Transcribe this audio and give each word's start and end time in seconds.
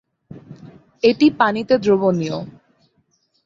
এটি 1.03 1.27
পানিতে 1.39 1.75
দ্রবণীয়। 1.83 2.37